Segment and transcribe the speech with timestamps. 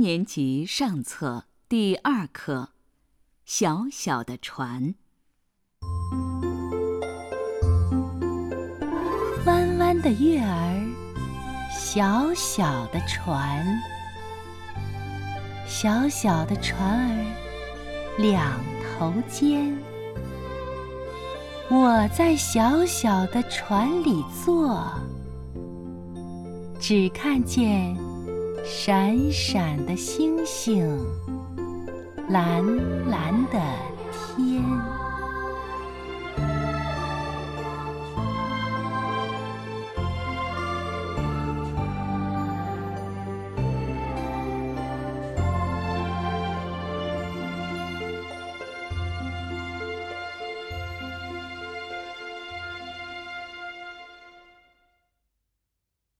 [0.00, 2.70] 年级上册第二课
[3.44, 4.94] 《小小的船》。
[9.44, 10.88] 弯弯的月儿，
[11.70, 13.62] 小小的船，
[15.66, 18.58] 小小的船儿两
[18.96, 19.76] 头尖。
[21.68, 24.82] 我在小小的船里坐，
[26.80, 27.94] 只看见
[28.64, 30.98] 闪闪的星星，
[32.28, 32.64] 蓝
[33.08, 33.60] 蓝的
[34.36, 34.99] 天。